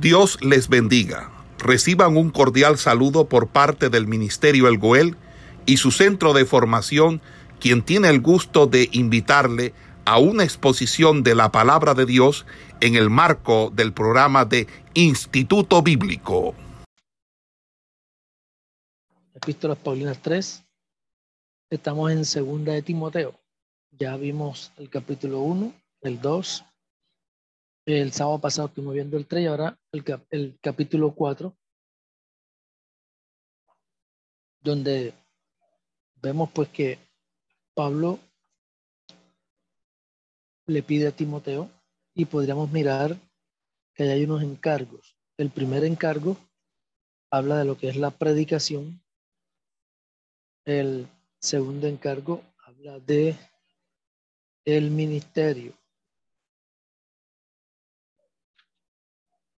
[0.00, 1.30] Dios les bendiga.
[1.58, 5.16] Reciban un cordial saludo por parte del Ministerio El Goel
[5.64, 7.22] y su centro de formación,
[7.60, 9.72] quien tiene el gusto de invitarle
[10.04, 12.44] a una exposición de la palabra de Dios
[12.80, 16.54] en el marco del programa de Instituto Bíblico.
[19.34, 20.62] Epístolas Paulinas 3.
[21.70, 23.34] Estamos en segunda de Timoteo.
[23.92, 25.72] Ya vimos el capítulo 1,
[26.02, 26.64] el 2,
[27.86, 29.78] el sábado pasado estuvimos viendo el 3 y ahora
[30.30, 31.56] el, capítulo 4,
[34.60, 35.14] donde
[36.20, 36.98] vemos pues que
[37.74, 38.18] Pablo
[40.66, 41.70] le pide a Timoteo
[42.12, 43.16] y podríamos mirar
[43.94, 45.16] que hay unos encargos.
[45.36, 46.36] El primer encargo
[47.30, 49.00] habla de lo que es la predicación.
[50.64, 51.06] El
[51.38, 53.36] segundo encargo habla de
[54.64, 55.72] el ministerio.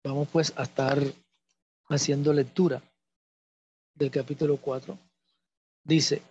[0.06, 1.02] Vamos pues a estar
[1.88, 2.80] haciendo lectura
[3.92, 4.96] del capítulo 4.
[5.82, 6.22] Dice,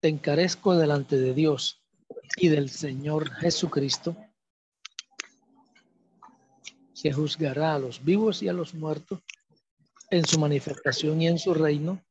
[0.00, 1.80] te encarezco delante de Dios
[2.36, 4.16] y del Señor Jesucristo,
[7.00, 9.20] que juzgará a los vivos y a los muertos
[10.10, 12.02] en su manifestación y en su reino,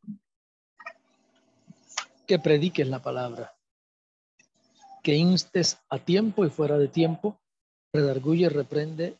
[2.25, 3.53] que prediques la palabra,
[5.03, 7.37] que instes a tiempo y fuera de tiempo,
[7.91, 9.19] redarguye, reprende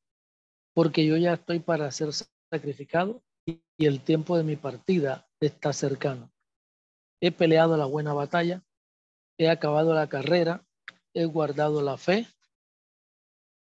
[0.73, 2.09] porque yo ya estoy para ser
[2.49, 6.31] sacrificado y el tiempo de mi partida está cercano.
[7.19, 8.63] He peleado la buena batalla,
[9.37, 10.65] he acabado la carrera,
[11.13, 12.27] he guardado la fe.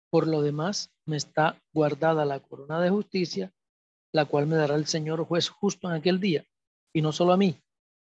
[0.10, 3.54] Por lo demás, me está guardada la corona de justicia,
[4.14, 6.46] la cual me dará el Señor juez justo en aquel día,
[6.94, 7.58] y no solo a mí,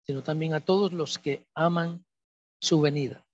[0.06, 2.04] sino también a todos los que aman
[2.60, 3.26] su venida.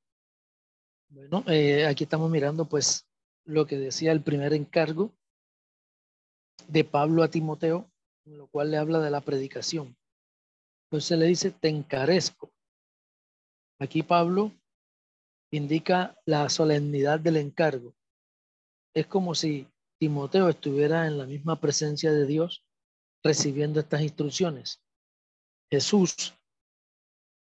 [1.11, 3.09] Bueno, eh, aquí estamos mirando pues
[3.45, 5.18] lo que decía el primer encargo
[6.69, 7.91] de Pablo a Timoteo,
[8.27, 9.97] en lo cual le habla de la predicación.
[10.87, 12.53] Entonces le dice, te encarezco.
[13.81, 14.53] Aquí Pablo
[15.51, 17.95] indica la solemnidad del encargo.
[18.95, 19.67] Es como si
[19.99, 22.65] Timoteo estuviera en la misma presencia de Dios
[23.25, 24.83] recibiendo estas instrucciones.
[25.71, 26.35] Jesús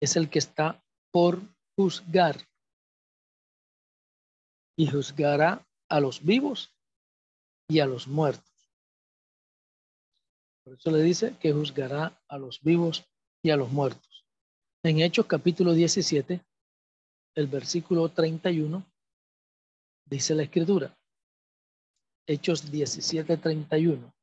[0.00, 0.82] es el que está
[1.12, 1.40] por
[1.76, 2.36] juzgar
[4.76, 6.74] y juzgará a los vivos
[7.68, 8.49] y a los muertos.
[10.70, 13.04] Por eso le dice que juzgará a los vivos
[13.42, 14.24] y a los muertos.
[14.84, 16.40] En Hechos capítulo 17,
[17.34, 18.86] el versículo 31,
[20.04, 20.96] dice la escritura.
[22.24, 24.14] Hechos 17, 31.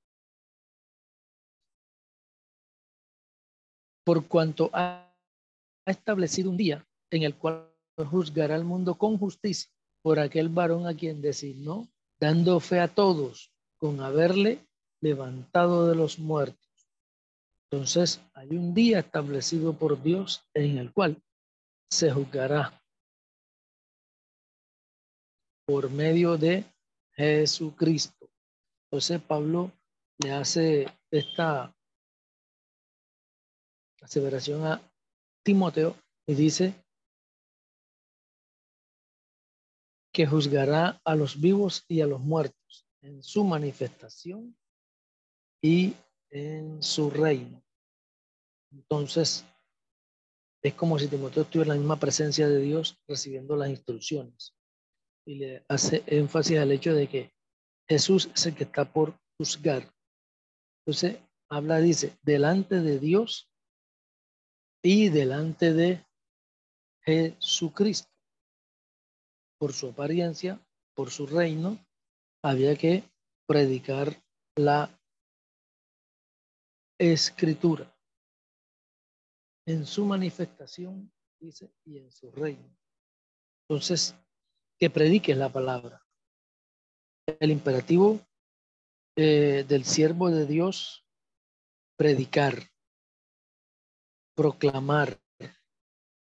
[4.05, 5.13] Por cuanto ha
[5.85, 7.69] establecido un día en el cual
[8.09, 9.69] juzgará al mundo con justicia
[10.01, 11.89] por aquel varón a quien designó,
[12.21, 14.65] dando fe a todos con haberle
[15.01, 16.67] levantado de los muertos.
[17.69, 21.21] Entonces, hay un día establecido por Dios en el cual
[21.89, 22.81] se juzgará
[25.65, 26.65] por medio de
[27.13, 28.29] Jesucristo.
[28.85, 29.71] Entonces, Pablo
[30.19, 31.75] le hace esta
[34.01, 34.81] aseveración a
[35.43, 36.73] Timoteo y dice
[40.13, 44.57] que juzgará a los vivos y a los muertos en su manifestación
[45.61, 45.93] y
[46.29, 47.63] en su reino.
[48.71, 49.45] Entonces,
[50.61, 54.55] es como si Timoteo estuviera en la misma presencia de Dios recibiendo las instrucciones.
[55.25, 57.33] Y le hace énfasis al hecho de que
[57.87, 59.91] Jesús es el que está por juzgar.
[60.85, 61.19] Entonces,
[61.49, 63.49] habla, dice, delante de Dios
[64.83, 66.05] y delante de
[67.01, 68.09] Jesucristo.
[69.59, 70.61] Por su apariencia,
[70.93, 71.79] por su reino,
[72.43, 73.03] había que
[73.47, 74.21] predicar
[74.55, 74.96] la
[76.97, 77.93] escritura
[79.65, 82.73] en su manifestación, dice, y en su reino.
[83.67, 84.15] Entonces,
[84.79, 86.05] que predique la palabra.
[87.39, 88.21] El imperativo
[89.17, 91.05] eh, del siervo de Dios,
[91.97, 92.71] predicar,
[94.35, 95.19] proclamar,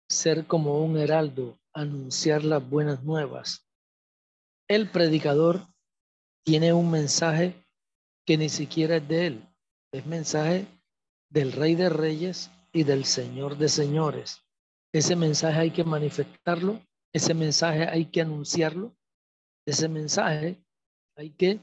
[0.08, 3.68] ser como un heraldo, anunciar las buenas nuevas.
[4.70, 5.68] El predicador
[6.46, 7.66] tiene un mensaje
[8.26, 9.55] que ni siquiera es de él,
[9.98, 10.68] es mensaje
[11.30, 14.44] del Rey de Reyes y del Señor de Señores.
[14.92, 16.82] Ese mensaje hay que manifestarlo,
[17.14, 18.96] ese mensaje hay que anunciarlo,
[19.66, 20.64] ese mensaje
[21.16, 21.60] hay que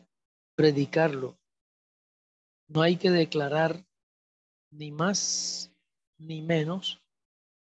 [0.57, 1.39] predicarlo.
[2.69, 3.87] No hay que declarar
[4.71, 5.71] ni más
[6.19, 7.03] ni menos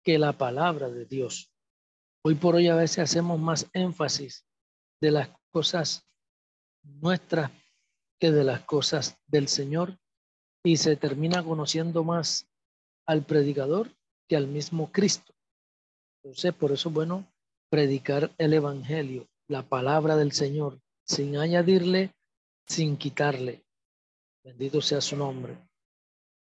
[0.04, 1.52] que la palabra de Dios.
[2.24, 4.46] Hoy por hoy a veces hacemos más énfasis
[5.02, 6.08] de las cosas
[6.84, 7.52] nuestras
[8.20, 9.98] que de las cosas del Señor
[10.70, 12.48] y se termina conociendo más
[13.08, 13.92] al predicador
[14.28, 15.34] que al mismo Cristo.
[16.22, 17.26] Entonces, por eso es bueno
[17.70, 22.14] predicar el Evangelio, la palabra del Señor, sin añadirle,
[22.68, 23.64] sin quitarle.
[24.44, 25.58] Bendito sea su nombre.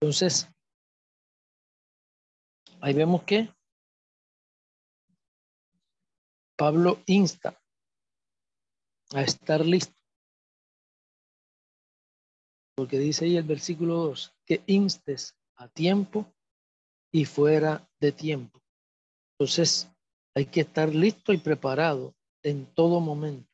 [0.01, 0.49] Entonces,
[2.81, 3.53] ahí vemos que
[6.57, 7.61] Pablo insta
[9.13, 10.04] a estar listo.
[12.75, 16.33] Porque dice ahí el versículo 2, que instes a tiempo
[17.13, 18.61] y fuera de tiempo.
[19.39, 19.89] Entonces,
[20.35, 23.49] hay que estar listo y preparado en todo momento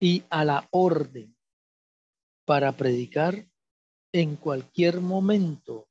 [0.00, 1.34] y a la orden
[2.44, 3.48] para predicar
[4.12, 5.88] en cualquier momento,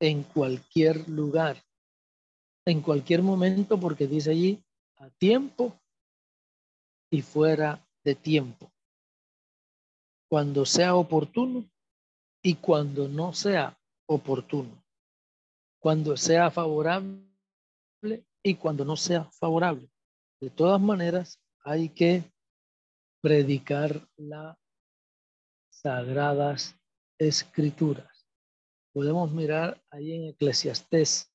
[0.00, 1.62] en cualquier lugar,
[2.64, 4.64] en cualquier momento, porque dice allí
[4.96, 5.78] a tiempo
[7.10, 8.72] y fuera de tiempo,
[10.28, 11.68] cuando sea oportuno
[12.42, 14.82] y cuando no sea oportuno,
[15.78, 17.22] cuando sea favorable
[18.42, 19.90] y cuando no sea favorable.
[20.40, 22.24] De todas maneras, hay que
[23.20, 24.56] predicar las
[25.70, 26.76] sagradas
[27.18, 28.26] escrituras.
[28.92, 31.30] Podemos mirar ahí en Eclesiastés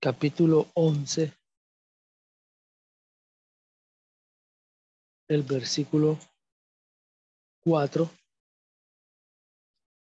[0.00, 1.32] capítulo 11,
[5.28, 6.18] el versículo
[7.64, 8.10] 4,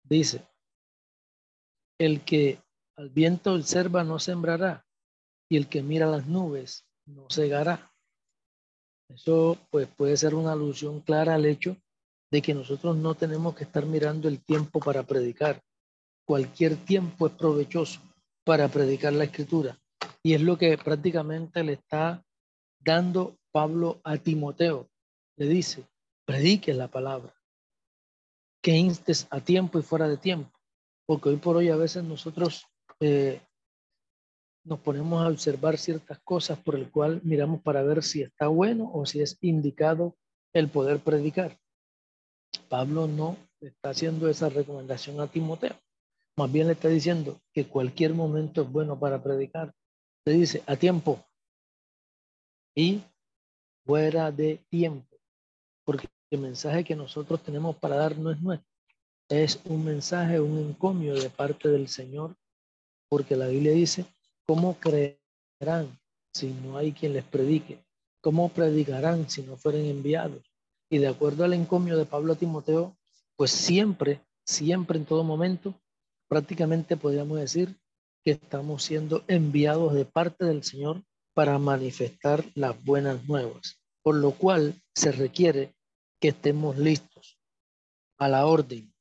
[0.04, 0.46] dice,
[2.00, 2.60] el que
[2.96, 4.86] al viento observa no sembrará,
[5.50, 7.92] y el que mira las nubes no cegará.
[9.10, 11.78] Eso pues puede ser una alusión clara al hecho
[12.32, 15.62] de que nosotros no tenemos que estar mirando el tiempo para predicar.
[16.26, 18.02] Cualquier tiempo es provechoso
[18.44, 19.78] para predicar la escritura.
[20.24, 22.26] Y es lo que prácticamente le está
[22.80, 24.90] dando Pablo a Timoteo.
[25.38, 25.88] Le dice,
[26.26, 27.34] predique la palabra,
[28.62, 30.52] que instes a tiempo y fuera de tiempo.
[31.06, 32.66] Porque hoy por hoy a veces nosotros
[33.00, 33.42] eh,
[34.64, 38.90] nos ponemos a observar ciertas cosas por el cual miramos para ver si está bueno
[38.94, 40.16] o si es indicado
[40.54, 41.60] el poder predicar.
[42.70, 45.76] Pablo no está haciendo esa recomendación a Timoteo.
[46.36, 49.74] Más bien le está diciendo que cualquier momento es bueno para predicar.
[50.26, 51.24] Le dice a tiempo
[52.76, 53.04] y
[53.86, 55.13] fuera de tiempo.
[56.34, 58.68] El mensaje que nosotros tenemos para dar no es nuestro.
[59.30, 62.36] Es un mensaje, un encomio de parte del Señor.
[63.08, 64.08] Porque la Biblia dice
[64.44, 66.00] ¿Cómo creerán
[66.34, 67.86] si no hay quien les predique?
[68.20, 70.42] ¿Cómo predicarán si no fueren enviados?
[70.90, 72.98] Y de acuerdo al encomio de Pablo a Timoteo,
[73.36, 75.76] pues siempre, siempre en todo momento,
[76.28, 77.78] prácticamente podríamos decir
[78.24, 81.04] que estamos siendo enviados de parte del Señor
[81.36, 85.76] para manifestar las buenas nuevas, por lo cual se requiere
[86.24, 87.38] que estemos listos
[88.18, 88.96] a la orden,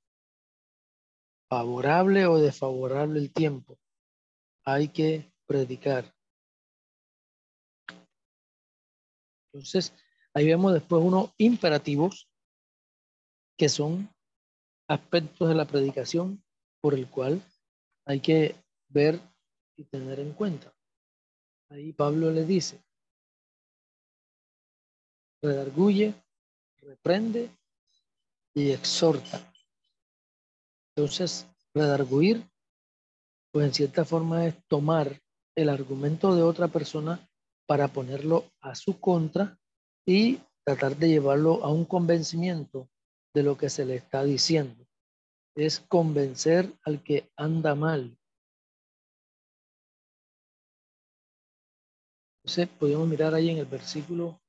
[1.49, 3.79] favorable o desfavorable el tiempo.
[4.65, 6.13] Hay que predicar.
[9.47, 9.95] Entonces,
[10.35, 12.29] ahí vemos después unos imperativos
[13.57, 14.13] que son
[14.89, 16.45] aspectos de la predicación
[16.81, 17.41] por el cual
[18.05, 18.57] hay que
[18.89, 19.21] ver
[19.77, 20.75] y tener en cuenta.
[21.71, 22.83] Ahí Pablo le dice,
[25.41, 26.17] redarguye,
[26.83, 27.51] reprende
[28.55, 29.41] y exhorta.
[30.95, 32.47] Entonces, redarguir,
[33.51, 35.21] pues en cierta forma es tomar
[35.55, 37.27] el argumento de otra persona
[37.67, 39.59] para ponerlo a su contra
[40.07, 42.89] y tratar de llevarlo a un convencimiento
[43.35, 44.87] de lo que se le está diciendo.
[45.55, 48.17] Es convencer al que anda mal.
[52.45, 54.42] Entonces, podemos mirar ahí en el versículo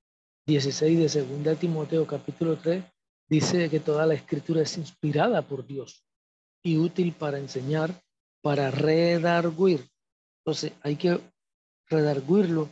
[0.46, 2.84] 16 de 2 Timoteo capítulo 3,
[3.30, 6.06] dice que toda la escritura es inspirada por Dios
[6.62, 8.04] y útil para enseñar,
[8.42, 9.88] para redarguir,
[10.40, 11.22] entonces hay que
[11.88, 12.70] redarguirlo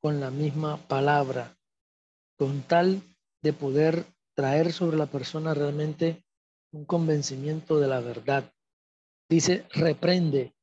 [0.00, 1.56] con la misma palabra,
[2.36, 3.00] con tal
[3.40, 6.24] de poder traer sobre la persona realmente
[6.72, 8.52] un convencimiento de la verdad.
[9.28, 10.56] Dice, reprende.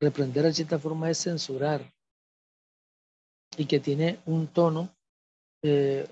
[0.00, 1.93] Reprender de cierta forma es censurar
[3.56, 4.94] y que tiene un tono
[5.62, 6.08] eh,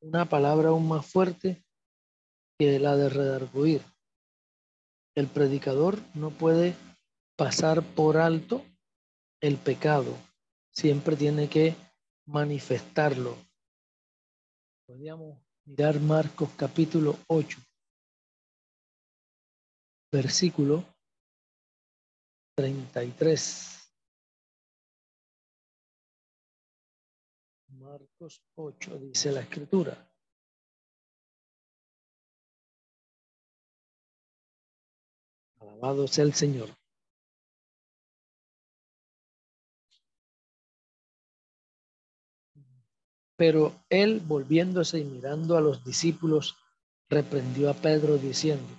[0.00, 1.64] una palabra aún más fuerte
[2.58, 3.82] que la de redarguir.
[5.16, 6.74] El predicador no puede
[7.36, 8.64] pasar por alto
[9.40, 10.16] el pecado,
[10.70, 11.74] siempre tiene que
[12.26, 13.36] manifestarlo.
[14.86, 17.58] Podríamos mirar Marcos capítulo 8,
[20.12, 20.84] versículo
[22.56, 23.73] 33.
[27.94, 30.12] Marcos 8 dice la escritura.
[35.60, 36.70] Alabado sea el Señor.
[43.36, 46.56] Pero él, volviéndose y mirando a los discípulos,
[47.08, 48.74] reprendió a Pedro diciendo,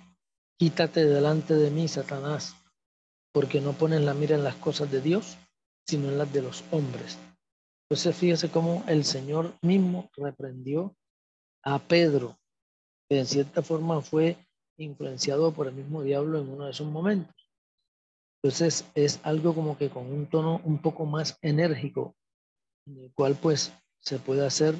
[0.58, 2.54] Quítate delante de mí, Satanás,
[3.32, 5.38] porque no pones la mira en las cosas de Dios,
[5.86, 7.16] sino en las de los hombres.
[7.88, 10.96] Entonces fíjese cómo el Señor mismo reprendió
[11.62, 12.36] a Pedro,
[13.08, 14.36] que en cierta forma fue
[14.76, 17.34] influenciado por el mismo diablo en uno de esos momentos.
[18.42, 22.16] Entonces es algo como que con un tono un poco más enérgico,
[22.86, 24.74] en el cual pues se puede hacer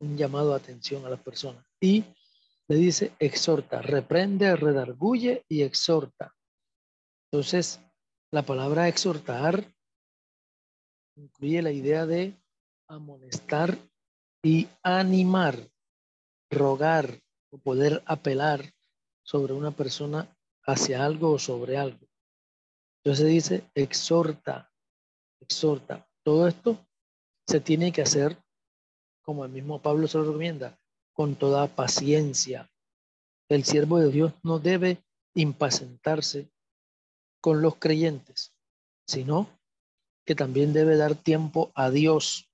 [0.00, 1.64] un llamado de atención a las personas.
[1.80, 2.04] Y
[2.68, 6.34] le dice, exhorta, reprende, redarguye y exhorta.
[7.30, 7.80] Entonces,
[8.30, 9.66] la palabra exhortar
[11.16, 12.36] incluye la idea de
[12.88, 13.78] amonestar
[14.42, 15.70] y animar,
[16.50, 18.74] rogar o poder apelar
[19.22, 22.06] sobre una persona hacia algo o sobre algo.
[23.04, 24.72] Entonces dice, exhorta,
[25.40, 26.08] exhorta.
[26.22, 26.78] Todo esto
[27.46, 28.36] se tiene que hacer,
[29.22, 30.78] como el mismo Pablo se lo recomienda,
[31.12, 32.70] con toda paciencia.
[33.48, 35.04] El siervo de Dios no debe
[35.34, 36.50] impacientarse
[37.40, 38.54] con los creyentes,
[39.06, 39.48] sino
[40.24, 42.48] que también debe dar tiempo a Dios,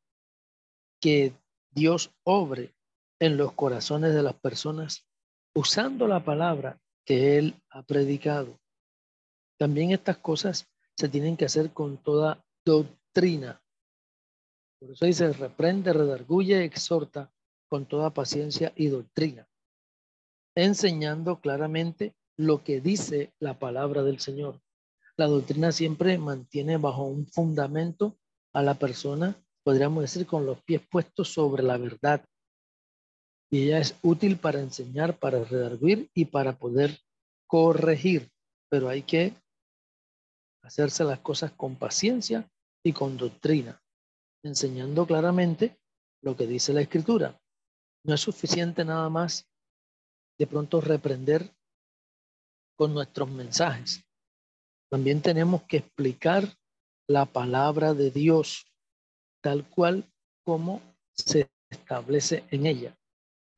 [1.00, 1.32] que
[1.70, 2.74] Dios obre
[3.20, 5.06] en los corazones de las personas
[5.54, 8.58] usando la palabra que Él ha predicado.
[9.58, 13.62] También estas cosas se tienen que hacer con toda doctrina.
[14.78, 17.32] Por eso dice, reprende, redarguye, exhorta
[17.68, 19.48] con toda paciencia y doctrina,
[20.54, 24.60] enseñando claramente lo que dice la palabra del Señor.
[25.18, 28.16] La doctrina siempre mantiene bajo un fundamento
[28.54, 32.24] a la persona, podríamos decir, con los pies puestos sobre la verdad.
[33.50, 37.00] Y ella es útil para enseñar, para redarguir y para poder
[37.48, 38.30] corregir.
[38.70, 39.34] Pero hay que
[40.62, 42.48] hacerse las cosas con paciencia
[42.84, 43.82] y con doctrina,
[44.44, 45.80] enseñando claramente
[46.22, 47.40] lo que dice la escritura.
[48.04, 49.50] No es suficiente nada más
[50.38, 51.52] de pronto reprender
[52.76, 54.07] con nuestros mensajes.
[54.90, 56.44] También tenemos que explicar
[57.06, 58.66] la palabra de Dios
[59.42, 60.10] tal cual
[60.44, 60.82] como
[61.14, 62.96] se establece en ella,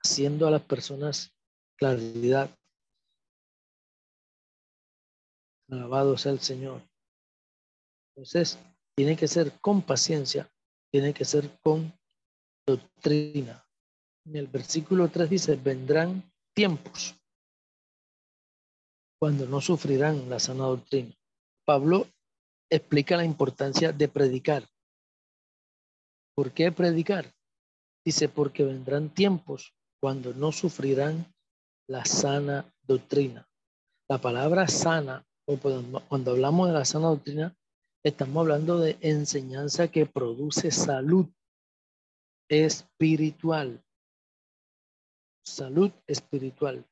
[0.05, 1.33] haciendo a las personas
[1.77, 2.51] claridad.
[5.71, 6.83] Alabado sea el Señor.
[8.11, 8.59] Entonces,
[8.97, 10.51] tiene que ser con paciencia,
[10.91, 11.93] tiene que ser con
[12.67, 13.65] doctrina.
[14.27, 17.15] En el versículo 3 dice, vendrán tiempos
[19.19, 21.15] cuando no sufrirán la sana doctrina.
[21.71, 22.09] Pablo
[22.69, 24.69] explica la importancia de predicar.
[26.35, 27.33] ¿Por qué predicar?
[28.05, 29.73] Dice, porque vendrán tiempos
[30.03, 31.33] cuando no sufrirán
[31.89, 33.49] la sana doctrina.
[34.09, 35.59] La palabra sana, o
[36.09, 37.57] cuando hablamos de la sana doctrina,
[38.05, 41.29] estamos hablando de enseñanza que produce salud
[42.49, 43.81] espiritual.
[45.47, 46.85] Salud espiritual.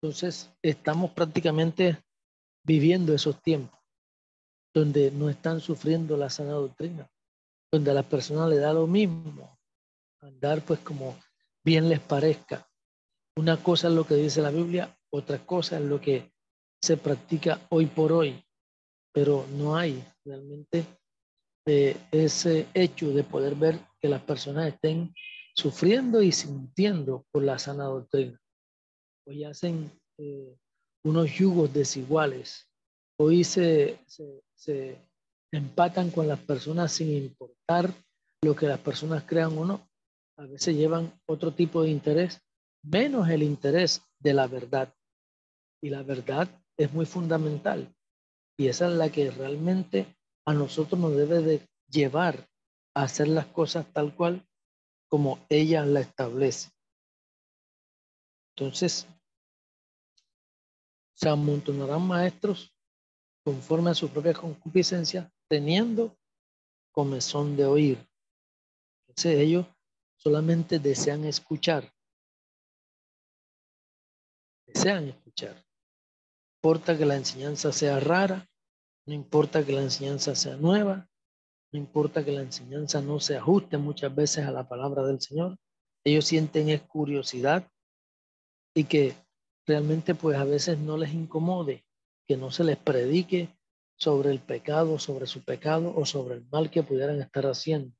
[0.00, 2.02] Entonces, estamos prácticamente
[2.62, 3.78] viviendo esos tiempos
[4.72, 7.10] donde no están sufriendo la sana doctrina,
[7.72, 9.58] donde a las personas le da lo mismo
[10.20, 11.18] andar pues como
[11.64, 12.68] bien les parezca.
[13.36, 16.32] Una cosa es lo que dice la Biblia, otra cosa es lo que
[16.80, 18.42] se practica hoy por hoy,
[19.12, 20.84] pero no hay realmente
[21.66, 25.14] eh, ese hecho de poder ver que las personas estén
[25.54, 28.40] sufriendo y sintiendo por la sana doctrina.
[29.26, 30.56] Hoy hacen eh,
[31.04, 32.66] unos yugos desiguales.
[33.18, 33.98] Hoy se,
[34.54, 35.00] se,
[35.52, 37.92] empatan con las personas sin importar
[38.42, 39.88] lo que las personas crean o no.
[40.38, 42.40] A veces llevan otro tipo de interés,
[42.82, 44.94] menos el interés de la verdad.
[45.82, 47.94] Y la verdad es muy fundamental.
[48.58, 50.06] Y esa es la que realmente
[50.46, 52.48] a nosotros nos debe de llevar
[52.94, 54.46] a hacer las cosas tal cual
[55.08, 56.70] como ella la establece.
[58.54, 59.06] Entonces,
[61.20, 62.74] se amontonarán maestros
[63.44, 66.16] conforme a su propia concupiscencia, teniendo
[66.92, 68.08] comezón de oír.
[69.06, 69.66] Entonces ellos
[70.16, 71.92] solamente desean escuchar.
[74.66, 75.56] Desean escuchar.
[75.56, 78.48] No importa que la enseñanza sea rara,
[79.04, 81.06] no importa que la enseñanza sea nueva,
[81.70, 85.58] no importa que la enseñanza no se ajuste muchas veces a la palabra del Señor.
[86.02, 87.70] Ellos sienten es curiosidad
[88.74, 89.14] y que
[89.66, 91.84] realmente pues a veces no les incomode
[92.26, 93.48] que no se les predique
[93.96, 97.94] sobre el pecado, sobre su pecado o sobre el mal que pudieran estar haciendo.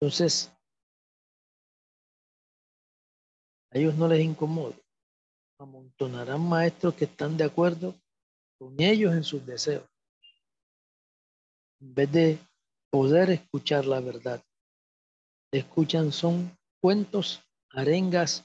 [0.00, 0.52] Entonces,
[3.70, 4.74] a ellos no les incomoda.
[5.58, 7.94] Amontonarán maestros que están de acuerdo
[8.58, 9.88] con ellos en sus deseos.
[11.80, 12.38] En vez de
[12.90, 14.42] poder escuchar la verdad,
[15.52, 18.44] escuchan son cuentos, arengas,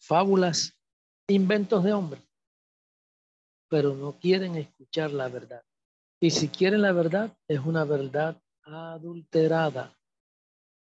[0.00, 0.79] fábulas,
[1.32, 2.22] inventos de hombres,
[3.68, 5.62] pero no quieren escuchar la verdad.
[6.20, 9.96] Y si quieren la verdad, es una verdad adulterada.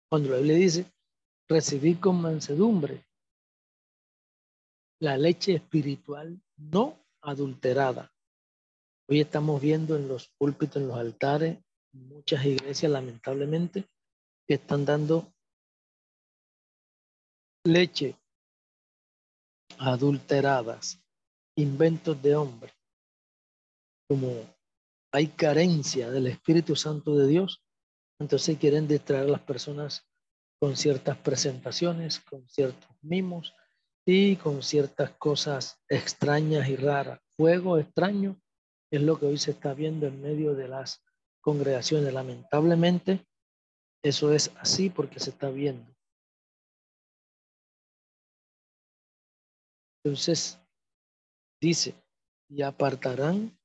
[0.10, 0.91] Cuando la Biblia dice,
[1.48, 3.06] recibir con mansedumbre
[5.00, 8.12] la leche espiritual no adulterada.
[9.08, 11.58] Hoy estamos viendo en los púlpitos, en los altares,
[11.94, 13.86] muchas iglesias lamentablemente
[14.48, 15.32] que están dando
[17.63, 18.15] leche
[19.79, 21.01] adulteradas,
[21.55, 22.74] inventos de hombre,
[24.07, 24.45] como
[25.12, 27.63] hay carencia del Espíritu Santo de Dios,
[28.19, 30.05] entonces quieren distraer a las personas
[30.59, 33.55] con ciertas presentaciones, con ciertos mimos
[34.05, 37.21] y con ciertas cosas extrañas y raras.
[37.38, 38.39] Fuego extraño
[38.91, 41.01] es lo que hoy se está viendo en medio de las
[41.39, 42.13] congregaciones.
[42.13, 43.25] Lamentablemente,
[44.03, 45.95] eso es así porque se está viendo.
[50.03, 50.58] Entonces,
[51.62, 51.94] dice,
[52.50, 53.60] y apartarán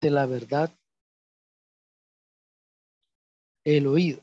[0.00, 0.74] de la verdad
[3.64, 4.22] el oído.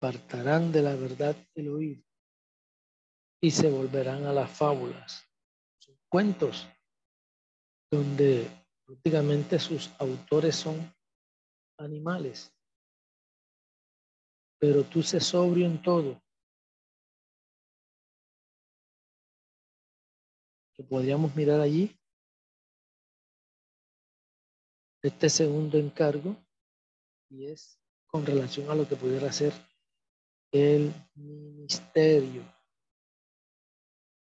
[0.00, 2.02] Apartarán de la verdad el oído
[3.40, 5.31] y se volverán a las fábulas,
[6.12, 6.68] cuentos,
[7.90, 8.46] donde
[8.84, 10.94] prácticamente sus autores son
[11.78, 12.54] animales.
[14.58, 16.22] Pero tú se sobrio en todo,
[20.74, 21.98] que podríamos mirar allí.
[25.00, 26.36] Este segundo encargo
[27.30, 29.54] y es con relación a lo que pudiera ser
[30.52, 32.44] el ministerio.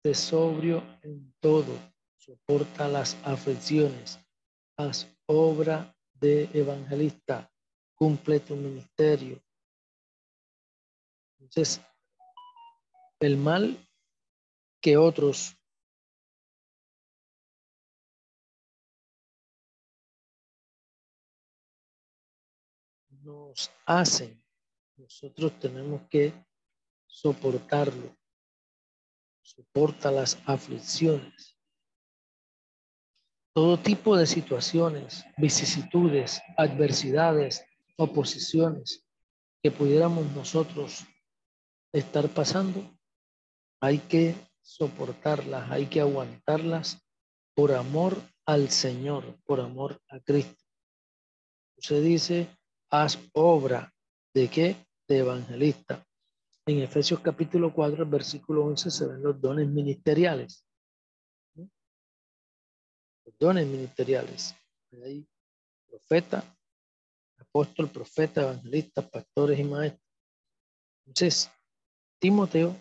[0.03, 1.77] De sobrio en todo,
[2.15, 4.19] soporta las aflicciones,
[4.77, 7.51] haz obra de evangelista,
[7.95, 9.41] cumple tu ministerio.
[11.39, 11.81] Entonces,
[13.19, 13.77] el mal
[14.81, 15.57] que otros
[23.21, 24.41] nos hacen,
[24.95, 26.33] nosotros tenemos que
[27.05, 28.18] soportarlo.
[29.55, 31.57] Soporta las aflicciones.
[33.55, 37.65] Todo tipo de situaciones, vicisitudes, adversidades,
[37.97, 39.03] oposiciones
[39.63, 41.03] que pudiéramos nosotros
[41.91, 42.95] estar pasando,
[43.81, 47.01] hay que soportarlas, hay que aguantarlas
[47.55, 50.63] por amor al Señor, por amor a Cristo.
[51.79, 52.55] Se dice,
[52.91, 53.91] haz obra
[54.31, 54.75] de qué?
[55.07, 56.05] De evangelista.
[56.69, 60.63] En Efesios capítulo 4, versículo 11 se ven los dones ministeriales.
[61.55, 64.55] Los dones ministeriales.
[65.03, 65.27] Ahí,
[65.88, 66.43] profeta,
[67.39, 70.05] apóstol, profeta, evangelista, pastores y maestros.
[71.08, 71.51] Entonces,
[72.19, 72.75] Timoteo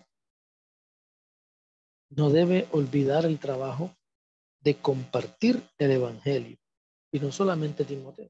[2.11, 3.97] no debe olvidar el trabajo
[4.59, 6.59] de compartir el evangelio.
[7.11, 8.29] Y no solamente Timoteo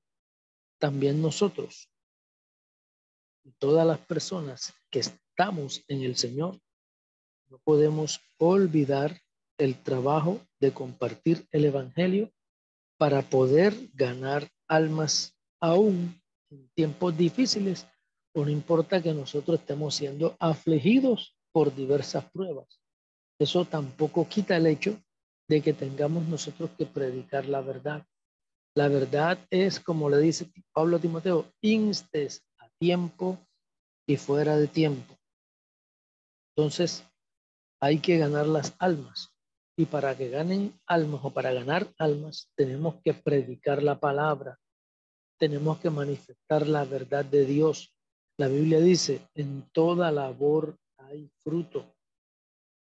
[0.77, 1.91] también nosotros
[3.57, 6.59] todas las personas que estamos en el Señor,
[7.49, 9.19] no podemos olvidar
[9.57, 12.31] el trabajo de compartir el Evangelio
[12.97, 17.87] para poder ganar almas aún en tiempos difíciles,
[18.33, 22.81] o no importa que nosotros estemos siendo afligidos por diversas pruebas.
[23.39, 25.01] Eso tampoco quita el hecho
[25.47, 28.05] de que tengamos nosotros que predicar la verdad
[28.75, 32.45] la verdad es, como le dice Pablo a Timoteo, instes
[32.79, 33.37] tiempo
[34.07, 35.17] y fuera de tiempo.
[36.55, 37.03] Entonces,
[37.79, 39.29] hay que ganar las almas.
[39.77, 44.59] Y para que ganen almas o para ganar almas, tenemos que predicar la palabra.
[45.37, 47.95] Tenemos que manifestar la verdad de Dios.
[48.37, 51.95] La Biblia dice, en toda labor hay fruto.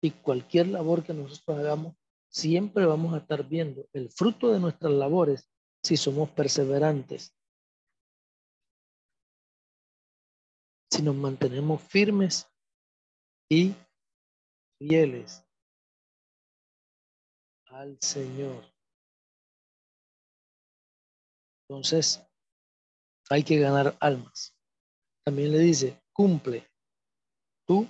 [0.01, 1.95] Y cualquier labor que nosotros hagamos,
[2.27, 5.49] siempre vamos a estar viendo el fruto de nuestras labores
[5.81, 7.33] si somos perseverantes.
[10.93, 12.47] Si nos mantenemos firmes
[13.49, 13.73] y
[14.77, 15.43] fieles
[17.65, 18.63] al Señor.
[21.63, 22.23] Entonces,
[23.27, 24.55] hay que ganar almas.
[25.25, 26.69] También le dice, cumple
[27.65, 27.87] tu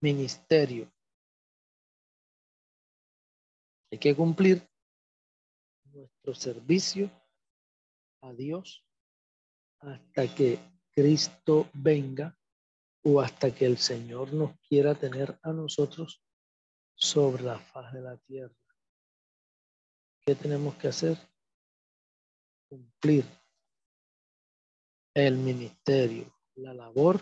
[0.00, 0.88] ministerio.
[3.90, 4.64] Hay que cumplir
[5.86, 7.10] nuestro servicio
[8.22, 8.86] a Dios
[9.80, 12.36] hasta que Cristo venga
[13.02, 16.22] o hasta que el Señor nos quiera tener a nosotros
[16.94, 18.54] sobre la faz de la tierra.
[20.20, 21.18] ¿Qué tenemos que hacer?
[22.68, 23.24] Cumplir
[25.14, 27.20] el ministerio, la labor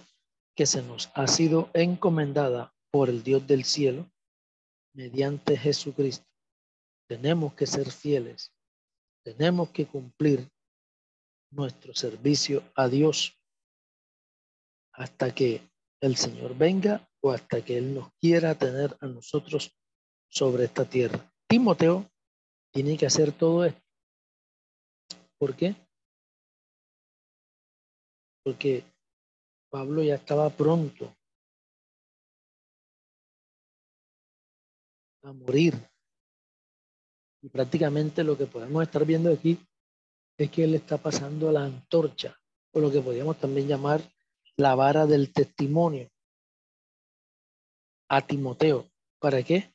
[0.54, 4.10] que se nos ha sido encomendada por el Dios del cielo
[4.92, 6.26] mediante Jesucristo.
[7.06, 8.52] Tenemos que ser fieles,
[9.22, 10.50] tenemos que cumplir
[11.50, 13.37] nuestro servicio a Dios
[14.98, 15.62] hasta que
[16.00, 19.72] el Señor venga o hasta que Él nos quiera tener a nosotros
[20.28, 21.32] sobre esta tierra.
[21.46, 22.10] Timoteo
[22.72, 23.80] tiene que hacer todo esto.
[25.38, 25.74] ¿Por qué?
[28.42, 28.84] Porque
[29.70, 31.14] Pablo ya estaba pronto
[35.22, 35.74] a morir.
[37.40, 39.58] Y prácticamente lo que podemos estar viendo aquí
[40.36, 42.36] es que él está pasando la antorcha,
[42.72, 44.02] o lo que podríamos también llamar
[44.58, 46.10] la vara del testimonio
[48.10, 48.90] a Timoteo.
[49.20, 49.72] ¿Para qué?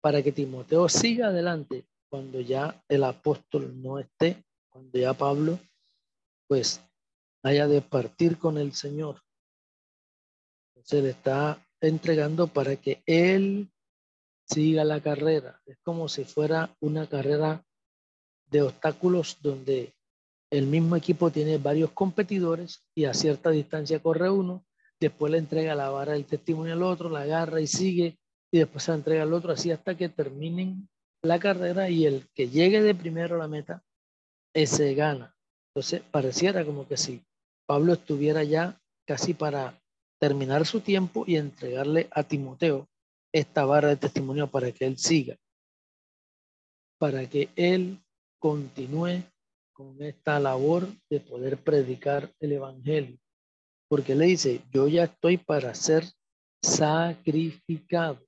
[0.00, 5.58] Para que Timoteo siga adelante cuando ya el apóstol no esté, cuando ya Pablo
[6.46, 6.80] pues
[7.42, 9.20] haya de partir con el Señor.
[10.84, 13.72] Se le está entregando para que él
[14.48, 15.60] siga la carrera.
[15.66, 17.64] Es como si fuera una carrera
[18.46, 19.94] de obstáculos donde
[20.52, 24.66] el mismo equipo tiene varios competidores y a cierta distancia corre uno,
[25.00, 28.18] después le entrega la vara del testimonio al otro, la agarra y sigue,
[28.52, 30.90] y después se entrega al otro, así hasta que terminen
[31.22, 33.82] la carrera y el que llegue de primero a la meta,
[34.52, 35.34] ese gana.
[35.70, 37.24] Entonces, pareciera como que si
[37.64, 39.80] Pablo estuviera ya casi para
[40.20, 42.90] terminar su tiempo y entregarle a Timoteo
[43.32, 45.38] esta vara de testimonio para que él siga,
[46.98, 48.02] para que él
[48.38, 49.22] continúe
[50.00, 53.18] esta labor de poder predicar el Evangelio.
[53.88, 56.04] Porque le dice, yo ya estoy para ser
[56.62, 58.24] sacrificado.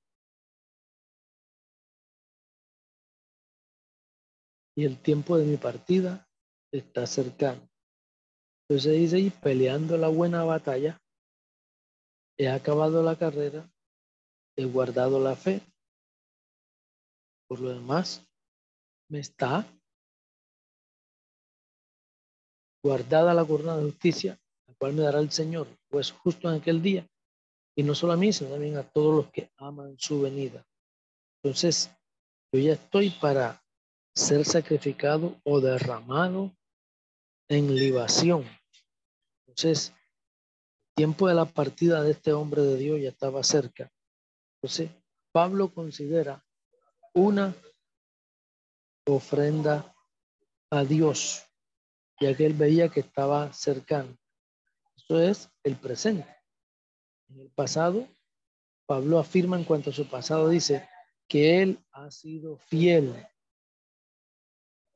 [4.77, 6.27] Y el tiempo de mi partida
[6.71, 7.67] está cercano.
[8.67, 10.99] Entonces dice, y peleando la buena batalla,
[12.37, 13.71] he acabado la carrera,
[14.57, 15.61] he guardado la fe.
[17.47, 18.27] Por lo demás,
[19.09, 19.65] me está
[22.85, 26.83] guardada la corona de justicia, la cual me dará el Señor, pues justo en aquel
[26.83, 27.09] día,
[27.75, 30.63] y no solo a mí, sino también a todos los que aman su venida.
[31.41, 31.89] Entonces,
[32.51, 33.59] yo ya estoy para
[34.13, 36.55] ser sacrificado o derramado
[37.49, 38.45] en libación.
[39.47, 43.91] Entonces, el tiempo de la partida de este hombre de Dios ya estaba cerca.
[44.61, 44.91] Entonces,
[45.31, 46.45] Pablo considera
[47.15, 47.55] una
[49.07, 49.91] ofrenda
[50.69, 51.45] a Dios
[52.19, 54.17] ya que él veía que estaba cercano.
[54.95, 56.27] Eso es el presente.
[57.27, 58.07] En el pasado,
[58.85, 60.87] Pablo afirma en cuanto a su pasado, dice
[61.27, 63.13] que él ha sido fiel.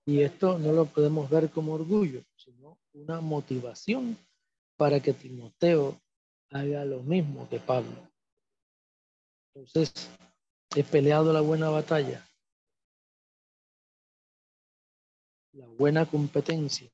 [0.06, 4.18] Y esto no lo podemos ver como orgullo, sino una motivación
[4.78, 6.00] para que Timoteo
[6.52, 8.10] haga lo mismo que Pablo.
[9.54, 10.10] Entonces,
[10.76, 12.26] he peleado la buena batalla,
[15.54, 16.90] la buena competencia,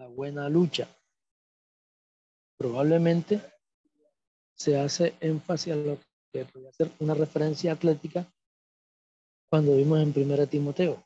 [0.00, 0.88] la buena lucha.
[2.56, 3.38] Probablemente
[4.56, 5.98] se hace énfasis a lo
[6.32, 8.26] que podría ser una referencia atlética
[9.50, 11.04] cuando vimos en Primera Timoteo,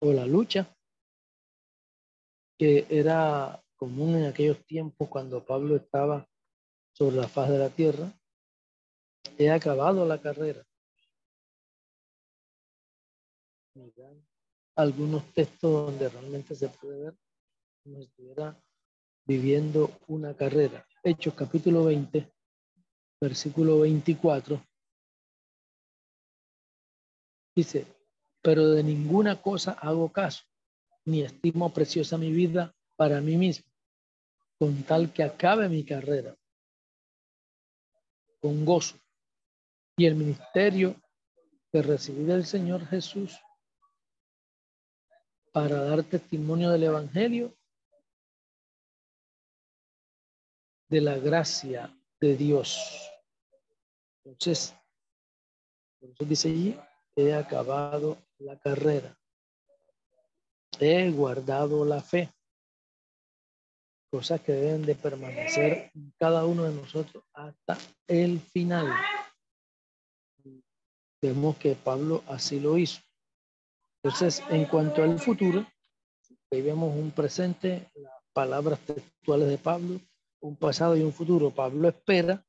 [0.00, 0.76] o la lucha
[2.58, 6.28] que era común en aquellos tiempos cuando Pablo estaba
[6.92, 8.12] sobre la faz de la tierra.
[9.38, 10.66] He acabado la carrera.
[14.74, 17.23] Algunos textos donde realmente se puede ver
[17.84, 18.58] estuviera
[19.26, 20.86] viviendo una carrera.
[21.02, 22.32] Hechos capítulo 20,
[23.20, 24.64] versículo 24.
[27.54, 27.86] Dice,
[28.42, 30.44] pero de ninguna cosa hago caso,
[31.04, 33.70] ni estimo preciosa mi vida para mí mismo,
[34.58, 36.34] con tal que acabe mi carrera
[38.40, 38.98] con gozo
[39.96, 40.96] y el ministerio
[41.72, 43.38] que recibí del Señor Jesús
[45.50, 47.56] para dar testimonio del Evangelio
[50.94, 53.10] de la gracia de Dios.
[54.24, 54.72] Entonces,
[56.20, 56.78] dice allí,
[57.16, 59.18] he acabado la carrera,
[60.78, 62.32] he guardado la fe,
[64.08, 67.76] cosas que deben de permanecer en cada uno de nosotros hasta
[68.06, 68.86] el final.
[71.20, 73.00] Vemos que Pablo así lo hizo.
[74.00, 75.66] Entonces, en cuanto al futuro,
[76.52, 79.98] ahí vemos un presente, las palabras textuales de Pablo,
[80.44, 81.54] un pasado y un futuro.
[81.54, 82.44] Pablo espera,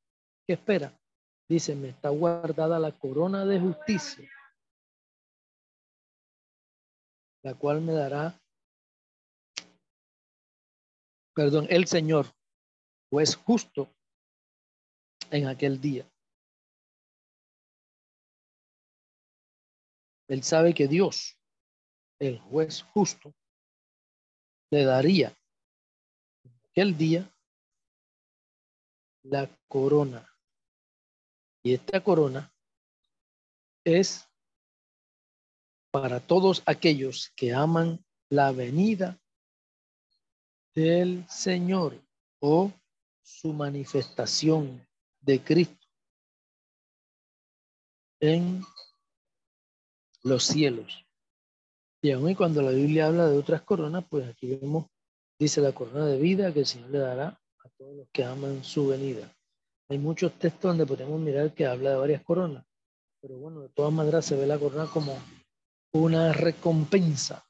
[0.45, 0.93] ¿qué espera?
[1.47, 4.29] Dice, me está guardada la corona de justicia,
[7.41, 8.37] la cual me dará,
[11.33, 12.25] perdón, el Señor,
[13.09, 13.89] pues justo
[15.31, 16.05] en aquel día.
[20.27, 21.39] Él sabe que Dios,
[22.19, 23.33] el juez justo,
[24.71, 25.33] le daría
[26.71, 27.31] aquel día
[29.25, 30.31] la corona.
[31.63, 32.53] Y esta corona
[33.83, 34.27] es
[35.91, 39.19] para todos aquellos que aman la venida
[40.73, 41.99] del Señor
[42.39, 42.71] o
[43.23, 44.85] su manifestación
[45.21, 45.87] de Cristo
[48.19, 48.61] en
[50.21, 51.05] los cielos.
[52.01, 54.87] Y aún y cuando la Biblia habla de otras coronas, pues aquí vemos,
[55.39, 57.41] dice la corona de vida que el Señor le dará
[57.77, 59.31] todos los que aman su venida.
[59.89, 62.65] Hay muchos textos donde podemos mirar que habla de varias coronas,
[63.21, 65.17] pero bueno, de todas maneras se ve la corona como
[65.93, 67.45] una recompensa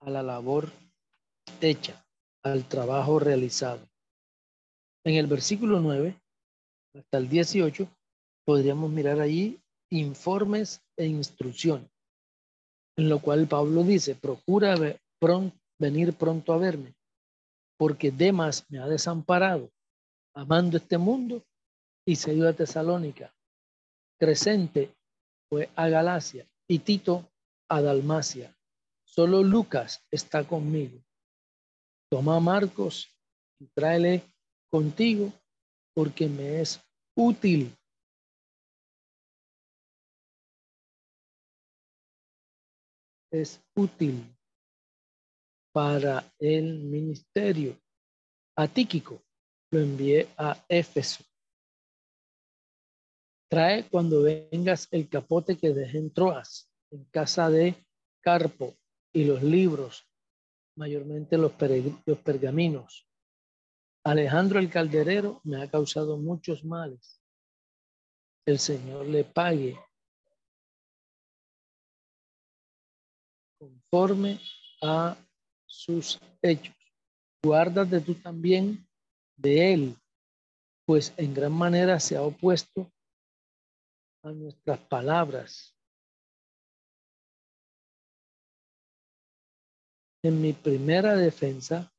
[0.00, 0.70] a la labor
[1.60, 2.04] hecha,
[2.42, 3.86] al trabajo realizado.
[5.04, 6.20] En el versículo 9
[6.94, 7.88] hasta el 18
[8.44, 11.88] podríamos mirar allí informes e instrucciones,
[12.96, 14.74] en lo cual Pablo dice, procura
[15.78, 16.95] venir pronto a verme,
[17.78, 19.70] porque Demas me ha desamparado,
[20.34, 21.44] amando este mundo,
[22.06, 23.34] y se dio a Tesalónica.
[24.18, 24.94] Crescente
[25.48, 27.28] fue a Galacia y Tito
[27.68, 28.56] a Dalmacia.
[29.04, 31.02] Solo Lucas está conmigo.
[32.10, 33.08] Toma a Marcos
[33.58, 34.22] y tráele
[34.70, 35.32] contigo
[35.94, 36.80] porque me es
[37.16, 37.74] útil
[43.30, 44.35] es útil
[45.76, 47.78] para el ministerio.
[48.56, 49.22] A Tíquico
[49.70, 51.22] lo envié a Éfeso.
[53.50, 57.74] Trae cuando vengas el capote que dejé en Troas, en casa de
[58.22, 58.74] Carpo,
[59.12, 60.08] y los libros,
[60.78, 61.52] mayormente los,
[62.06, 63.06] los pergaminos.
[64.02, 67.20] Alejandro el calderero me ha causado muchos males.
[68.46, 69.78] El Señor le pague
[73.58, 74.40] conforme
[74.80, 75.18] a
[75.66, 76.74] sus hechos.
[77.42, 78.86] Guárdate tú también
[79.36, 79.96] de él,
[80.84, 82.90] pues en gran manera se ha opuesto
[84.22, 85.76] a nuestras palabras.
[90.22, 91.92] En mi primera defensa,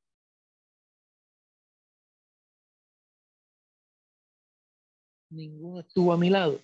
[5.30, 6.60] ninguno estuvo a mi lado,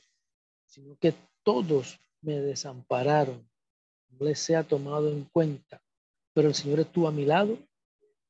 [0.65, 1.13] sino que
[1.43, 3.47] todos me desampararon
[4.19, 5.82] les sea tomado en cuenta.
[6.33, 7.57] Pero el Señor estuvo a mi lado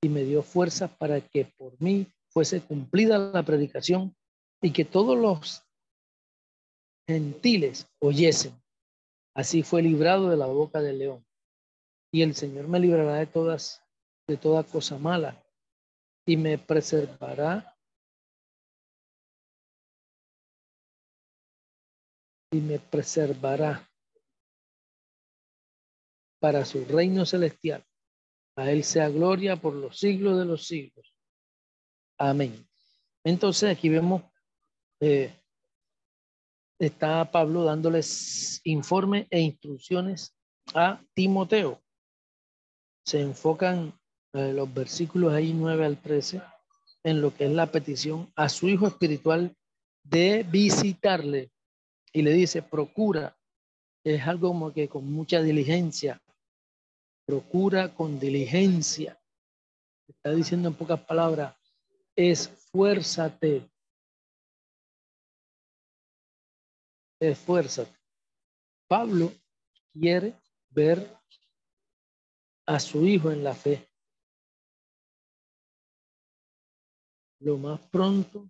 [0.01, 4.15] y me dio fuerzas para que por mí fuese cumplida la predicación
[4.61, 5.63] y que todos los
[7.07, 8.61] gentiles oyesen.
[9.35, 11.25] Así fue librado de la boca del león.
[12.11, 13.81] Y el Señor me librará de todas,
[14.27, 15.43] de toda cosa mala
[16.25, 17.75] y me preservará
[22.51, 23.89] y me preservará
[26.39, 27.83] para su reino celestial.
[28.55, 31.13] A Él sea gloria por los siglos de los siglos.
[32.17, 32.67] Amén.
[33.23, 34.21] Entonces aquí vemos,
[34.99, 35.33] eh,
[36.77, 40.35] está Pablo dándoles informe e instrucciones
[40.75, 41.81] a Timoteo.
[43.05, 43.99] Se enfocan
[44.33, 46.41] eh, los versículos ahí 9 al 13
[47.03, 49.55] en lo que es la petición a su hijo espiritual
[50.03, 51.51] de visitarle.
[52.11, 53.37] Y le dice, procura,
[54.03, 56.21] es algo como que con mucha diligencia,
[57.25, 59.19] procura con diligencia.
[60.07, 61.55] Está diciendo en pocas palabras,
[62.15, 63.69] esfuérzate.
[67.19, 67.97] Esfuérzate.
[68.87, 69.31] Pablo
[69.93, 70.35] quiere
[70.69, 71.17] ver
[72.65, 73.87] a su hijo en la fe.
[77.43, 78.49] lo más pronto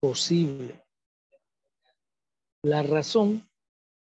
[0.00, 0.82] posible.
[2.62, 3.49] La razón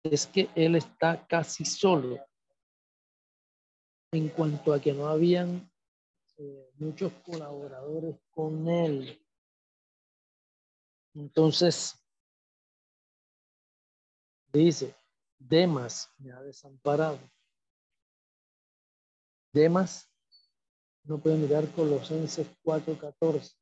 [0.03, 2.19] es que él está casi solo
[4.11, 5.71] en cuanto a que no habían
[6.37, 9.19] eh, muchos colaboradores con él.
[11.15, 11.95] Entonces,
[14.51, 14.95] dice,
[15.39, 17.19] Demas me ha desamparado.
[19.53, 20.09] Demas,
[21.03, 23.55] no puede mirar Colosenses 4:14.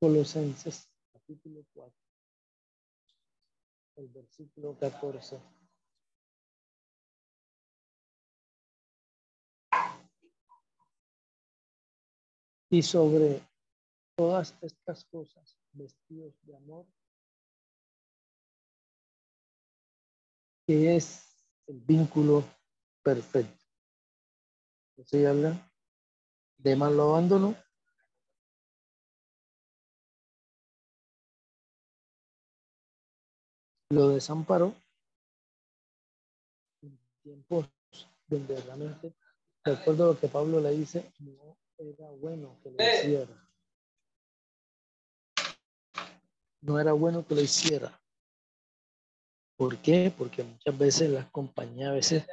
[0.00, 0.89] Colosenses
[1.30, 1.96] capítulo 4,
[3.98, 5.40] el versículo 14.
[12.70, 13.40] Y sobre
[14.16, 16.86] todas estas cosas, vestidos de amor,
[20.66, 22.42] que es el vínculo
[23.04, 23.64] perfecto.
[25.04, 25.72] ¿Se habla?
[26.58, 27.69] de lo abandonó.
[33.92, 34.72] Lo desamparó
[36.80, 37.68] en tiempos
[38.28, 39.12] donde realmente,
[39.64, 43.48] de acuerdo a lo que Pablo le dice, no era bueno que lo hiciera.
[46.60, 48.00] No era bueno que lo hiciera.
[49.56, 50.14] ¿Por qué?
[50.16, 52.24] Porque muchas veces las compañías a veces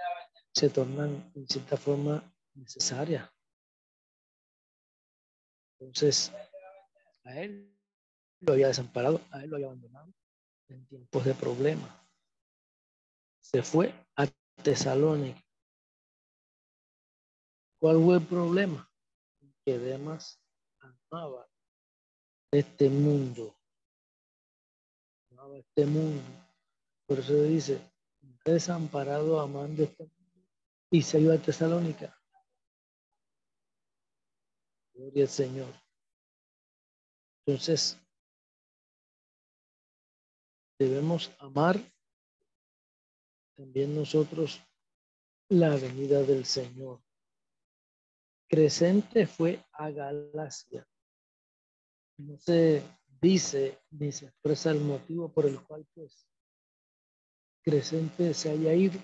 [0.53, 3.27] se tornan en cierta forma necesarias.
[5.79, 6.31] Entonces,
[7.23, 7.75] a él
[8.41, 10.13] lo había desamparado, a él lo había abandonado
[10.69, 11.91] en tiempos de problemas.
[13.41, 14.27] Se fue a
[14.63, 15.41] Tesalónica.
[17.79, 18.91] ¿Cuál fue el problema?
[19.63, 20.41] Que Demas
[20.79, 21.47] amaba
[22.51, 23.55] este mundo.
[25.31, 26.23] Amaba este mundo.
[27.05, 27.79] Por eso dice,
[28.43, 30.17] desamparado amando este mundo
[30.89, 32.17] y se iba a Tesalónica.
[34.93, 35.73] Gloria al Señor.
[37.45, 37.97] Entonces,
[40.79, 41.79] debemos amar
[43.55, 44.61] también nosotros
[45.49, 47.01] la venida del Señor.
[48.47, 50.87] Crescente fue a Galacia.
[52.17, 52.83] No se
[53.21, 56.27] dice ni se expresa el motivo por el cual pues
[57.63, 58.99] Crescente se haya ido.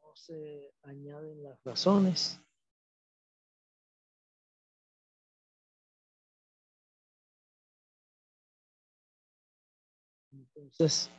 [0.00, 2.40] No se añaden las razones.
[10.70, 11.10] Entonces,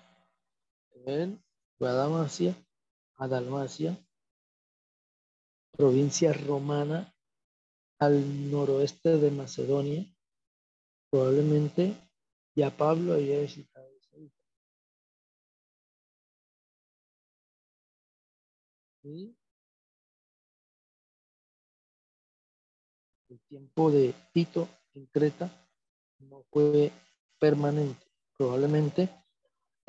[1.80, 2.56] a Dalmacia,
[3.16, 3.98] a Dalmacia,
[5.72, 7.12] provincia romana
[8.00, 10.06] al noroeste de Macedonia.
[11.10, 11.96] Probablemente
[12.56, 14.18] ya Pablo había visitado esa
[19.02, 19.36] Y
[23.30, 25.50] el tiempo de Tito en Creta
[26.20, 26.92] no fue
[27.40, 28.06] permanente.
[28.38, 29.19] Probablemente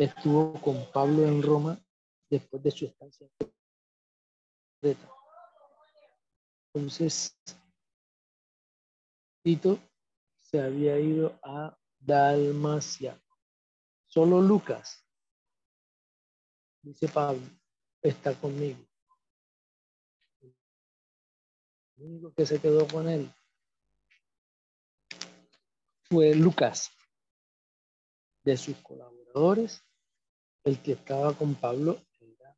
[0.04, 1.78] estuvo con Pablo en Roma
[2.28, 3.52] después de su estancia en
[4.80, 5.12] Creta.
[6.72, 7.36] Entonces,
[9.42, 9.78] Tito
[10.38, 13.20] se había ido a Dalmacia.
[14.06, 15.04] Solo Lucas,
[16.82, 17.46] dice Pablo,
[18.02, 18.84] está conmigo.
[21.96, 23.30] El único que se quedó con él
[26.08, 26.90] fue Lucas,
[28.44, 29.82] de sus colaboradores.
[30.64, 32.56] El que estaba con Pablo era,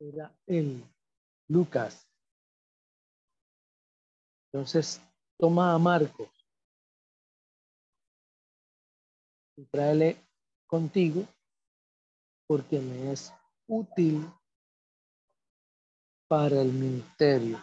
[0.00, 0.82] era él,
[1.48, 2.08] Lucas.
[4.52, 5.02] Entonces,
[5.38, 6.30] toma a Marcos
[9.56, 10.16] y tráele
[10.66, 11.26] contigo
[12.46, 13.32] porque me es
[13.66, 14.26] útil
[16.28, 17.62] para el ministerio.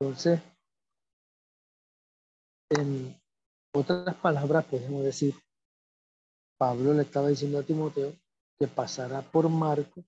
[0.00, 0.40] Entonces,
[2.70, 3.21] en
[3.72, 5.34] otras palabras, podemos decir,
[6.58, 8.14] Pablo le estaba diciendo a Timoteo
[8.58, 10.04] que pasará por Marcos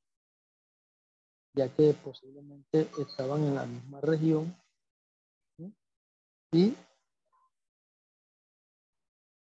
[1.55, 4.55] ya que posiblemente estaban en la misma región
[6.53, 6.75] y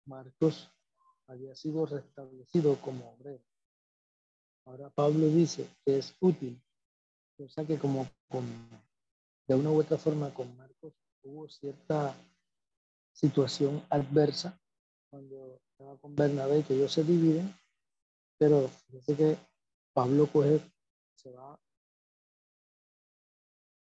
[0.05, 0.70] Marcos
[1.28, 3.43] había sido restablecido como obrero.
[4.65, 6.61] Ahora Pablo dice que es útil,
[7.38, 8.45] o sea que como con,
[9.47, 10.93] de una u otra forma con Marcos
[11.24, 12.15] hubo cierta
[13.18, 14.59] situación adversa
[15.09, 17.51] cuando estaba con Bernabé que ellos se dividen,
[18.38, 19.38] pero fíjese que
[19.93, 20.61] Pablo coge,
[21.15, 21.59] se va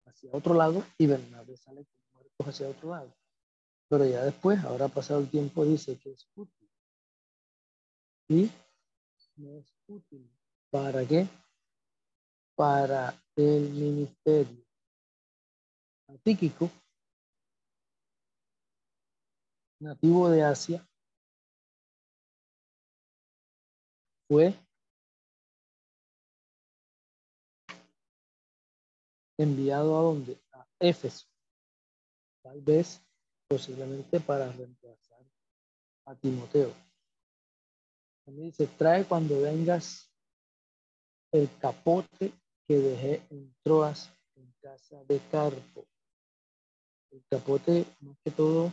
[0.06, 3.16] hacia otro lado y Bernabé sale con Marcos hacia otro lado.
[3.88, 6.70] Pero ya después, ahora pasado el tiempo, dice que es útil.
[8.28, 8.50] y
[9.36, 10.32] me es útil.
[10.72, 11.28] ¿Para qué?
[12.56, 14.66] Para el ministerio.
[16.24, 16.70] Tíquico,
[19.82, 20.88] nativo de Asia,
[24.28, 24.54] fue
[29.38, 30.40] enviado a donde?
[30.54, 31.28] A Éfeso.
[32.44, 33.02] Tal vez,
[33.48, 35.26] posiblemente para reemplazar
[36.06, 36.74] a Timoteo.
[38.24, 40.12] También dice, trae cuando vengas
[41.32, 42.34] el capote
[42.68, 45.88] que dejé en Troas en casa de Carpo.
[47.10, 48.72] El capote, más que todo,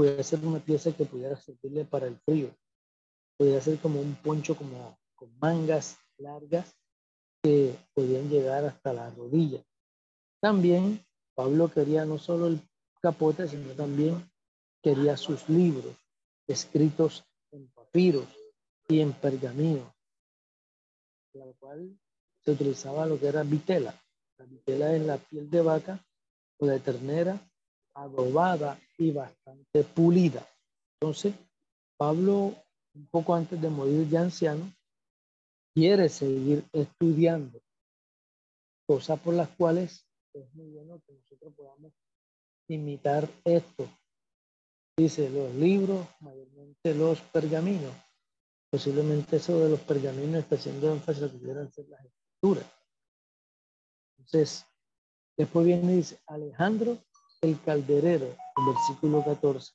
[0.00, 2.56] puede ser una pieza que pudiera servirle para el frío.
[3.36, 6.74] Podría ser como un poncho como con mangas largas
[7.42, 9.62] que podían llegar hasta la rodilla.
[10.40, 12.62] También Pablo quería no solo el
[13.02, 14.26] capote, sino también
[14.82, 15.94] quería sus libros
[16.46, 18.24] escritos en papiros
[18.88, 19.94] y en pergamino,
[21.34, 21.94] la cual
[22.42, 23.94] se utilizaba lo que era vitela.
[24.38, 26.02] La vitela es la piel de vaca
[26.56, 27.38] o de ternera
[27.92, 30.46] adobada y bastante pulida.
[31.00, 31.34] Entonces,
[31.96, 32.54] Pablo,
[32.94, 34.70] un poco antes de morir ya anciano,
[35.74, 37.62] quiere seguir estudiando,
[38.86, 41.92] cosas por las cuales es muy bueno que nosotros podamos
[42.68, 43.88] imitar esto.
[44.98, 47.94] Dice, los libros, mayormente los pergaminos.
[48.70, 52.66] Posiblemente eso de los pergaminos está haciendo énfasis a que pudieran ser las escrituras.
[54.18, 54.66] Entonces,
[55.38, 56.98] después viene y dice, Alejandro
[57.42, 59.72] el calderero, el versículo 14.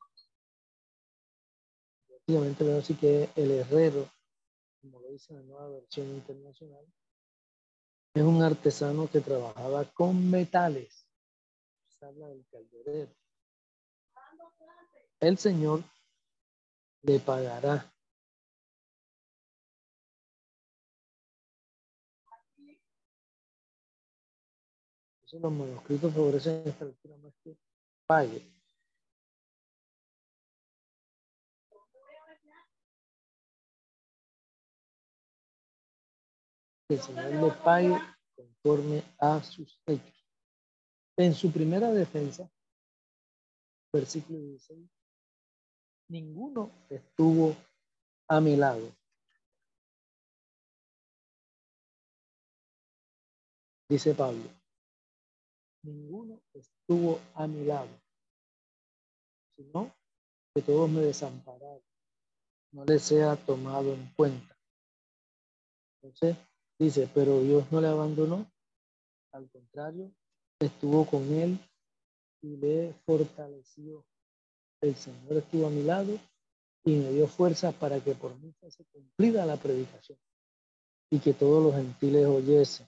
[2.10, 4.10] Básicamente veo así que el herrero,
[4.82, 6.86] como lo dice la nueva versión internacional,
[8.14, 11.08] es un artesano que trabajaba con metales.
[15.20, 15.84] El Señor
[17.02, 17.95] le pagará.
[25.32, 27.58] Los manuscritos favorecen esta lectura más que
[28.08, 28.56] pague.
[36.88, 37.98] el Señor le pague
[38.36, 40.26] conforme a sus hechos.
[41.18, 42.50] En su primera defensa,
[43.92, 44.88] versículo 16,
[46.10, 47.56] ninguno estuvo
[48.28, 48.96] a mi lado.
[53.90, 54.44] Dice Pablo,
[55.86, 57.90] ninguno estuvo a mi lado,
[59.56, 59.94] sino
[60.54, 61.84] que todos me desampararon,
[62.72, 64.58] no les sea tomado en cuenta.
[66.02, 66.38] Entonces,
[66.78, 68.52] Dice, pero Dios no le abandonó,
[69.32, 70.12] al contrario,
[70.60, 71.58] estuvo con él
[72.42, 74.06] y le fortaleció.
[74.82, 76.20] El Señor estuvo a mi lado
[76.84, 80.20] y me dio fuerza para que por mí se cumplida la predicación
[81.10, 82.88] y que todos los gentiles oyesen.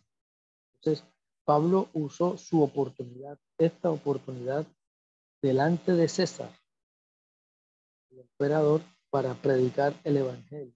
[0.75, 1.05] Entonces,
[1.47, 4.67] Pablo usó su oportunidad, esta oportunidad,
[5.41, 6.51] delante de César,
[8.09, 10.75] el emperador, para predicar el Evangelio.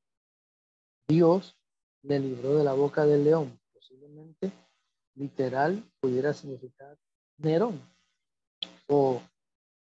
[1.09, 1.57] Dios
[2.03, 3.59] le libró de la boca del león.
[3.74, 4.53] Posiblemente
[5.15, 6.97] literal pudiera significar
[7.38, 7.82] Nerón
[8.88, 9.22] o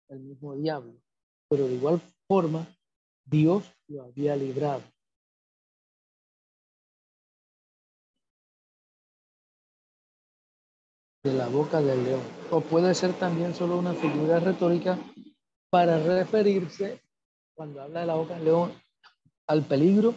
[0.07, 0.93] el mismo diablo.
[1.49, 2.65] Pero de igual forma,
[3.25, 4.83] Dios lo había librado.
[11.23, 12.21] De la boca del león.
[12.51, 14.97] O puede ser también solo una figura retórica
[15.69, 17.01] para referirse,
[17.53, 18.81] cuando habla de la boca del león,
[19.47, 20.15] al peligro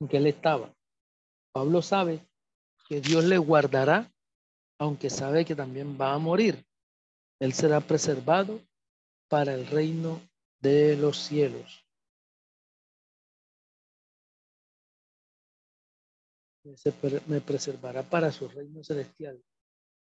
[0.00, 0.72] en que él estaba.
[1.52, 2.26] Pablo sabe
[2.88, 4.10] que Dios le guardará,
[4.78, 6.64] aunque sabe que también va a morir.
[7.38, 8.60] Él será preservado
[9.28, 10.20] para el reino
[10.60, 11.84] de los cielos.
[17.26, 19.42] Me preservará para su reino celestial.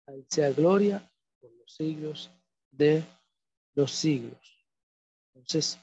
[0.07, 2.31] A sea gloria por los siglos
[2.71, 3.03] de
[3.75, 4.39] los siglos.
[5.35, 5.79] Entonces,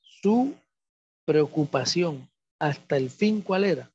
[0.00, 0.54] su
[1.24, 3.90] preocupación hasta el fin, ¿cuál era?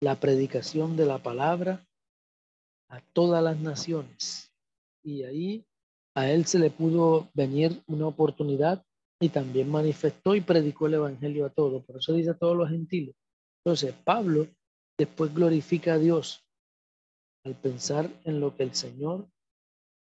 [0.00, 1.86] La predicación de la palabra
[2.88, 4.52] a todas las naciones.
[5.02, 5.66] Y ahí
[6.14, 8.84] a él se le pudo venir una oportunidad
[9.20, 11.84] y también manifestó y predicó el evangelio a todos.
[11.84, 13.16] Por eso dice a todos los gentiles.
[13.64, 14.46] Entonces, Pablo
[14.96, 16.45] después glorifica a Dios
[17.46, 19.30] al pensar en lo que el Señor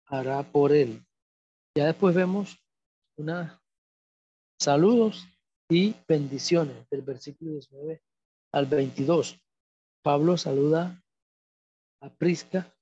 [0.08, 1.06] hará por él.
[1.78, 2.58] Ya después vemos
[3.18, 3.52] unos
[4.60, 5.28] saludos
[5.70, 8.02] y bendiciones del versículo 19
[8.52, 9.40] al 22.
[10.02, 11.00] Pablo saluda
[12.02, 12.76] a Prisca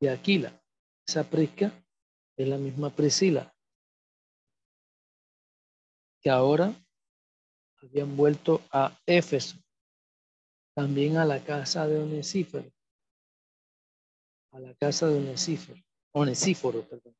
[0.00, 0.60] y a Aquila.
[1.06, 1.72] Esa Prisca
[2.36, 3.54] es la misma Priscila,
[6.20, 6.74] que ahora
[7.80, 9.58] habían vuelto a Éfeso,
[10.74, 12.68] también a la casa de Onesífero,
[14.52, 15.82] a la casa de Onesífero,
[16.12, 17.14] Onesíforo, perdón.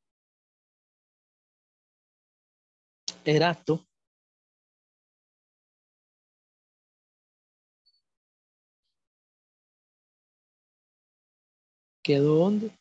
[3.24, 3.86] Erasto
[12.02, 12.72] quedó donde?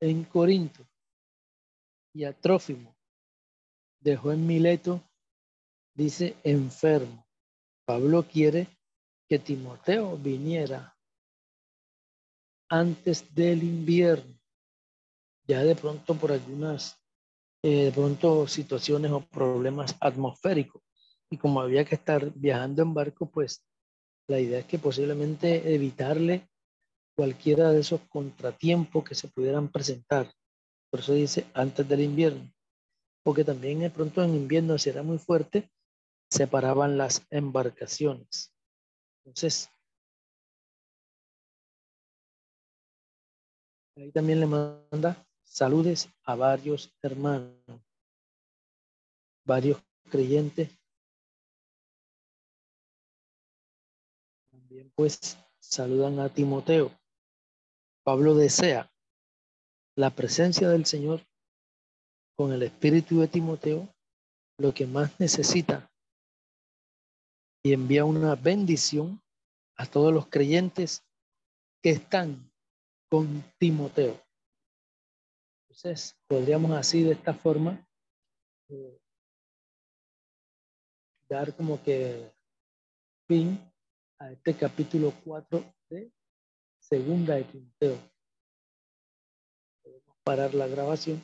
[0.00, 0.86] En Corinto.
[2.14, 2.94] Y a Trófimo
[4.00, 5.02] dejó en Mileto,
[5.94, 7.26] dice, enfermo.
[7.86, 8.68] Pablo quiere
[9.26, 10.97] que Timoteo viniera
[12.68, 14.38] antes del invierno,
[15.46, 16.96] ya de pronto por algunas,
[17.62, 20.82] eh, de pronto situaciones o problemas atmosféricos.
[21.30, 23.64] Y como había que estar viajando en barco, pues
[24.28, 26.48] la idea es que posiblemente evitarle
[27.16, 30.32] cualquiera de esos contratiempos que se pudieran presentar.
[30.90, 32.52] Por eso dice antes del invierno,
[33.24, 35.70] porque también de pronto en invierno, si era muy fuerte,
[36.30, 38.54] separaban las embarcaciones.
[39.24, 39.70] Entonces,
[44.02, 47.82] ahí también le manda saludes a varios hermanos,
[49.44, 50.70] varios creyentes.
[54.50, 56.92] También pues saludan a Timoteo.
[58.04, 58.90] Pablo desea
[59.96, 61.26] la presencia del Señor
[62.36, 63.92] con el espíritu de Timoteo,
[64.58, 65.90] lo que más necesita,
[67.64, 69.20] y envía una bendición
[69.76, 71.04] a todos los creyentes
[71.82, 72.47] que están
[73.08, 74.20] con Timoteo.
[75.62, 77.86] Entonces, podríamos así de esta forma
[78.68, 79.00] eh,
[81.28, 82.32] dar como que
[83.26, 83.60] fin
[84.18, 86.10] a este capítulo 4 de
[86.78, 87.98] segunda de Timoteo.
[89.82, 91.22] Podemos parar la grabación.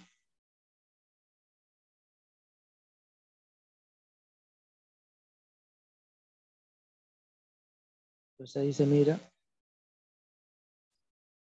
[8.32, 9.33] Entonces ahí se mira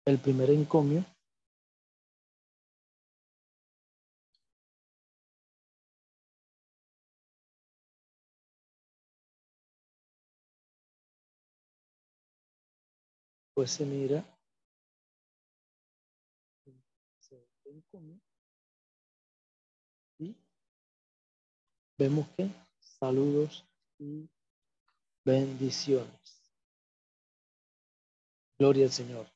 [0.06, 1.04] el primer encomio.
[13.54, 14.24] Pues se mira
[20.18, 20.36] y
[21.98, 23.66] vemos que saludos
[23.98, 24.28] y
[25.24, 26.52] bendiciones.
[28.58, 29.35] Gloria al Señor.